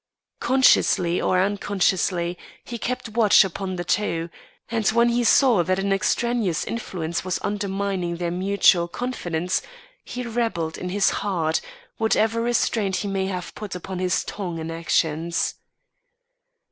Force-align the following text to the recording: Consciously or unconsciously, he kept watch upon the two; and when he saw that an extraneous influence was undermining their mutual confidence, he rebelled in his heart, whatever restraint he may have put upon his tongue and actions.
Consciously 0.39 1.21
or 1.21 1.39
unconsciously, 1.39 2.35
he 2.63 2.79
kept 2.79 3.09
watch 3.09 3.43
upon 3.43 3.75
the 3.75 3.83
two; 3.83 4.31
and 4.67 4.87
when 4.87 5.09
he 5.09 5.23
saw 5.23 5.61
that 5.63 5.77
an 5.77 5.93
extraneous 5.93 6.65
influence 6.65 7.23
was 7.23 7.37
undermining 7.43 8.17
their 8.17 8.31
mutual 8.31 8.87
confidence, 8.87 9.61
he 10.03 10.23
rebelled 10.23 10.75
in 10.79 10.89
his 10.89 11.11
heart, 11.21 11.61
whatever 11.97 12.41
restraint 12.41 12.95
he 12.95 13.07
may 13.07 13.27
have 13.27 13.53
put 13.53 13.75
upon 13.75 13.99
his 13.99 14.23
tongue 14.23 14.57
and 14.57 14.71
actions. 14.71 15.53